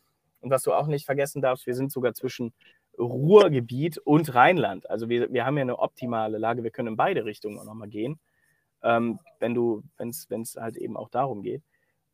[0.41, 2.53] Und was du auch nicht vergessen darfst, wir sind sogar zwischen
[2.99, 4.89] Ruhrgebiet und Rheinland.
[4.91, 7.89] Also wir, wir haben ja eine optimale Lage, wir können in beide Richtungen auch nochmal
[7.89, 8.19] gehen,
[8.83, 11.63] ähm, wenn du, wenn es halt eben auch darum geht.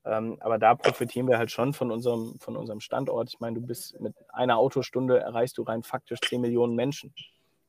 [0.06, 3.30] Ähm, aber da profitieren wir halt schon von unserem, von unserem Standort.
[3.30, 7.14] Ich meine, du bist mit einer Autostunde erreichst du rein faktisch 10 Millionen Menschen.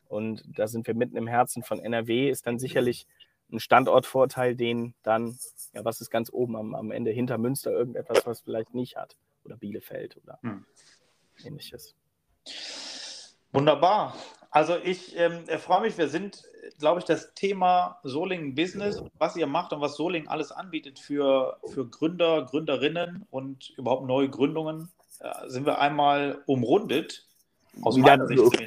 [0.08, 3.08] Und da sind wir mitten im Herzen von NRW, ist dann sicherlich
[3.56, 5.38] ein Standortvorteil, den dann,
[5.74, 9.18] ja, was ist ganz oben am, am Ende hinter Münster irgendetwas, was vielleicht nicht hat.
[9.44, 10.66] Oder Bielefeld oder hm.
[11.44, 11.96] ähnliches.
[13.52, 14.16] Wunderbar.
[14.56, 16.44] Also ich ähm, freue mich, wir sind,
[16.80, 21.60] glaube ich, das Thema Solingen Business, was ihr macht und was Solingen alles anbietet für,
[21.74, 24.90] für Gründer, Gründerinnen und überhaupt neue Gründungen,
[25.20, 27.28] äh, sind wir einmal umrundet.
[27.82, 28.18] Aus Wieder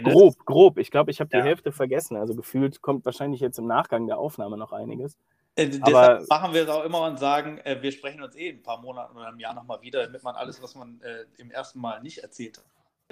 [0.02, 0.78] grob, grob.
[0.78, 1.42] Ich glaube, ich habe die ja.
[1.42, 2.16] Hälfte vergessen.
[2.16, 5.16] Also gefühlt kommt wahrscheinlich jetzt im Nachgang der Aufnahme noch einiges.
[5.56, 8.56] Äh, deshalb machen wir es auch immer und sagen, äh, wir sprechen uns eh in
[8.56, 11.50] ein paar Monaten oder einem Jahr nochmal wieder, damit man alles, was man äh, im
[11.50, 12.60] ersten Mal nicht erzählt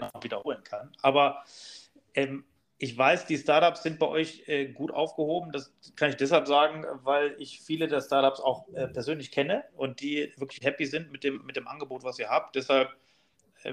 [0.00, 0.92] hat, wiederholen kann.
[1.02, 1.42] Aber
[2.14, 2.44] ähm,
[2.78, 5.50] ich weiß, die Startups sind bei euch äh, gut aufgehoben.
[5.50, 10.00] Das kann ich deshalb sagen, weil ich viele der Startups auch äh, persönlich kenne und
[10.00, 12.54] die wirklich happy sind mit dem, mit dem Angebot, was ihr habt.
[12.54, 12.90] Deshalb,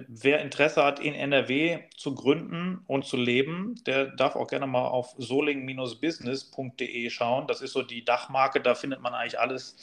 [0.07, 4.87] wer Interesse hat, in NRW zu gründen und zu leben, der darf auch gerne mal
[4.87, 7.47] auf soling-business.de schauen.
[7.47, 9.75] Das ist so die Dachmarke, da findet man eigentlich alles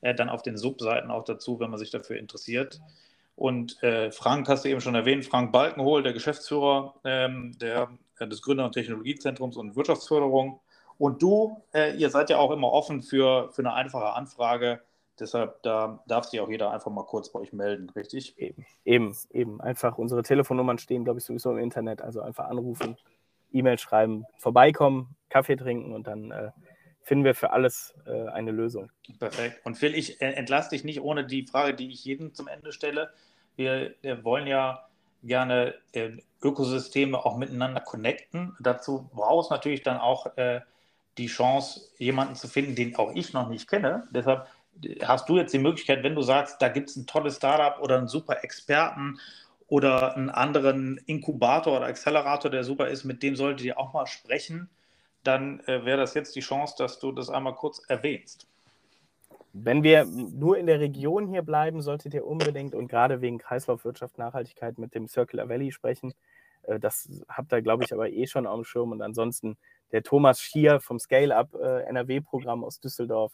[0.00, 2.80] äh, dann auf den Subseiten auch dazu, wenn man sich dafür interessiert.
[3.36, 8.26] Und äh, Frank hast du eben schon erwähnt, Frank Balkenhol, der Geschäftsführer ähm, der, äh,
[8.26, 10.60] des Gründer- und Technologiezentrums und Wirtschaftsförderung.
[10.98, 14.80] Und du, äh, ihr seid ja auch immer offen für, für eine einfache Anfrage.
[15.20, 18.38] Deshalb da darf sich auch jeder einfach mal kurz bei euch melden, richtig?
[18.38, 19.60] Eben, eben, eben.
[19.60, 22.02] Einfach unsere Telefonnummern stehen, glaube ich, sowieso im Internet.
[22.02, 22.96] Also einfach anrufen,
[23.52, 26.50] E-Mail schreiben, vorbeikommen, Kaffee trinken und dann äh,
[27.02, 28.90] finden wir für alles äh, eine Lösung.
[29.18, 29.64] Perfekt.
[29.64, 32.72] Und Phil, ich äh, entlasse dich nicht ohne die Frage, die ich jedem zum Ende
[32.72, 33.10] stelle.
[33.56, 34.88] Wir, wir wollen ja
[35.22, 36.10] gerne äh,
[36.42, 38.56] Ökosysteme auch miteinander connecten.
[38.60, 40.60] Dazu braucht es natürlich dann auch äh,
[41.16, 44.06] die Chance, jemanden zu finden, den auch ich noch nicht kenne.
[44.12, 44.44] Deshalb äh,
[45.02, 47.98] hast du jetzt die Möglichkeit, wenn du sagst, da gibt es ein tolles Startup oder
[47.98, 49.18] einen super Experten
[49.66, 54.06] oder einen anderen Inkubator oder Accelerator, der super ist, mit dem solltet ihr auch mal
[54.06, 54.70] sprechen
[55.24, 58.46] dann äh, wäre das jetzt die Chance, dass du das einmal kurz erwähnst.
[59.52, 64.18] Wenn wir nur in der Region hier bleiben, solltet ihr unbedingt und gerade wegen Kreislaufwirtschaft,
[64.18, 66.14] Nachhaltigkeit mit dem Circular Valley sprechen.
[66.62, 68.92] Äh, das habt ihr, glaube ich, aber eh schon auf dem Schirm.
[68.92, 69.56] Und ansonsten
[69.92, 72.20] der Thomas Schier vom Scale-Up äh,
[72.62, 73.32] aus Düsseldorf,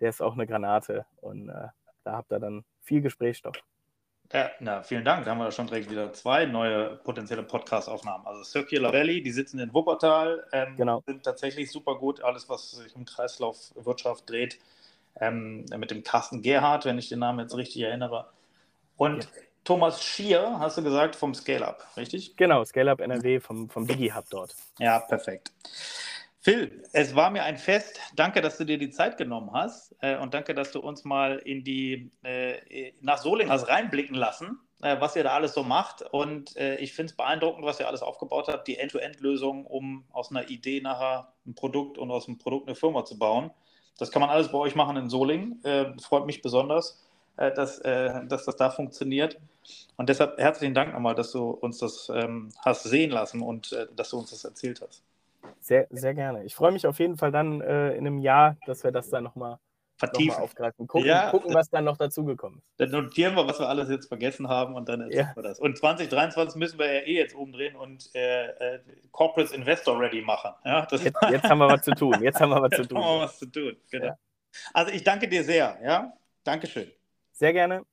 [0.00, 1.06] der ist auch eine Granate.
[1.20, 1.68] Und äh,
[2.04, 3.56] da habt ihr dann viel Gesprächsstoff.
[4.32, 5.24] Ja, na, vielen Dank.
[5.24, 8.26] Da haben wir schon direkt wieder zwei neue potenzielle Podcast-Aufnahmen.
[8.26, 11.02] Also Circular Valley, die sitzen in Wuppertal, ähm, genau.
[11.04, 12.22] sind tatsächlich super gut.
[12.22, 14.60] Alles, was sich um Kreislaufwirtschaft dreht,
[15.20, 18.28] ähm, mit dem Carsten Gerhardt, wenn ich den Namen jetzt richtig erinnere.
[18.96, 19.30] Und ja.
[19.64, 22.36] Thomas Schier, hast du gesagt, vom Scale-Up, richtig?
[22.36, 24.54] Genau, Scale-Up NRW vom, vom Digi-Hub dort.
[24.78, 25.52] Ja, perfekt.
[26.42, 28.00] Phil, es war mir ein Fest.
[28.16, 31.36] Danke, dass du dir die Zeit genommen hast äh, und danke, dass du uns mal
[31.36, 36.00] in die äh, nach Solingen hast reinblicken lassen, äh, was ihr da alles so macht.
[36.00, 40.30] Und äh, ich finde es beeindruckend, was ihr alles aufgebaut habt, die End-to-End-Lösung, um aus
[40.30, 43.50] einer Idee nachher ein Produkt und aus einem Produkt eine Firma zu bauen.
[43.98, 45.62] Das kann man alles bei euch machen in Solingen.
[45.62, 47.04] Äh, freut mich besonders,
[47.36, 49.38] äh, dass, dass das da funktioniert.
[49.98, 54.08] Und deshalb herzlichen Dank nochmal, dass du uns das ähm, hast sehen lassen und dass
[54.08, 55.02] du uns das erzählt hast.
[55.60, 56.44] Sehr, sehr gerne.
[56.44, 59.24] Ich freue mich auf jeden Fall dann äh, in einem Jahr, dass wir das dann
[59.24, 59.58] nochmal
[60.02, 60.86] noch aufgreifen.
[60.86, 62.80] Gucken, ja, gucken, was dann noch dazugekommen ist.
[62.80, 65.36] Dann notieren wir, was wir alles jetzt vergessen haben und dann erzählen ja.
[65.36, 65.60] wir das.
[65.60, 68.80] Und 2023 müssen wir ja eh jetzt umdrehen und äh, äh,
[69.10, 70.52] Corporates Investor ready machen.
[70.64, 72.22] Ja, jetzt, jetzt, haben wir was zu tun.
[72.22, 72.96] Jetzt haben wir was zu tun.
[72.96, 74.06] Jetzt haben wir was zu tun, genau.
[74.06, 74.18] Ja.
[74.72, 75.78] Also ich danke dir sehr.
[75.82, 76.12] Ja,
[76.44, 76.90] Dankeschön.
[77.32, 77.84] Sehr gerne.